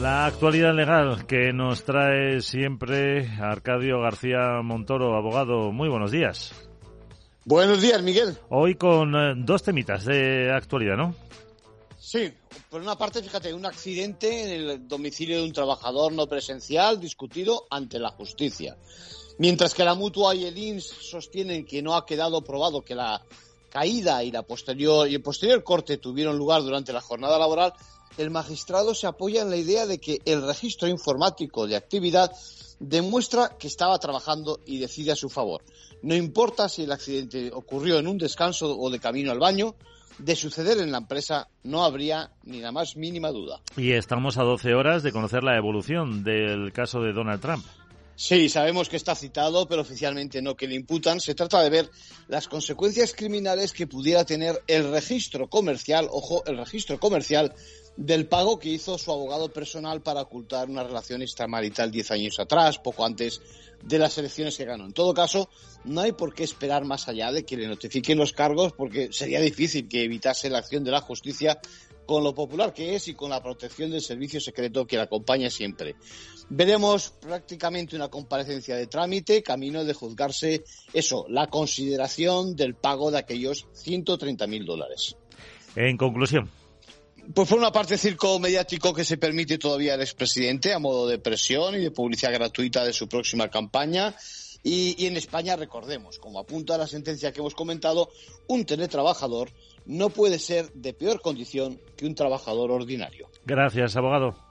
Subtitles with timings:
[0.00, 5.72] La actualidad legal que nos trae siempre Arcadio García Montoro, abogado.
[5.72, 6.54] Muy buenos días.
[7.44, 8.38] Buenos días, Miguel.
[8.48, 11.14] Hoy con eh, dos temitas de actualidad, ¿no?
[11.98, 12.32] Sí,
[12.70, 17.66] por una parte, fíjate, un accidente en el domicilio de un trabajador no presencial discutido
[17.68, 18.78] ante la justicia.
[19.38, 23.22] Mientras que la mutua y el INS sostienen que no ha quedado probado que la
[23.70, 27.72] caída y la posterior y el posterior corte tuvieron lugar durante la jornada laboral,
[28.18, 32.32] el magistrado se apoya en la idea de que el registro informático de actividad
[32.80, 35.62] demuestra que estaba trabajando y decide a su favor.
[36.02, 39.74] No importa si el accidente ocurrió en un descanso o de camino al baño,
[40.18, 43.60] de suceder en la empresa no habría ni la más mínima duda.
[43.76, 47.64] Y estamos a 12 horas de conocer la evolución del caso de Donald Trump.
[48.22, 51.20] Sí, sabemos que está citado, pero oficialmente no que le imputan.
[51.20, 51.90] Se trata de ver
[52.28, 57.54] las consecuencias criminales que pudiera tener el registro comercial, ojo, el registro comercial
[57.96, 62.76] del pago que hizo su abogado personal para ocultar una relación extramarital diez años atrás,
[62.76, 63.40] poco antes
[63.82, 64.84] de las elecciones que ganó.
[64.84, 65.48] En todo caso,
[65.84, 69.40] no hay por qué esperar más allá de que le notifiquen los cargos, porque sería
[69.40, 71.58] difícil que evitase la acción de la justicia
[72.10, 75.48] con lo popular que es y con la protección del servicio secreto que la acompaña
[75.48, 75.94] siempre.
[76.48, 83.18] Veremos prácticamente una comparecencia de trámite, camino de juzgarse eso, la consideración del pago de
[83.18, 85.16] aquellos 130.000 dólares.
[85.76, 86.50] En conclusión.
[87.32, 91.20] Pues por una parte, circo mediático que se permite todavía al expresidente a modo de
[91.20, 94.16] presión y de publicidad gratuita de su próxima campaña.
[94.62, 98.10] Y, en España, recordemos, como apunta la sentencia que hemos comentado,
[98.46, 99.50] un teletrabajador
[99.86, 103.28] no puede ser de peor condición que un trabajador ordinario.
[103.46, 104.49] Gracias, abogado.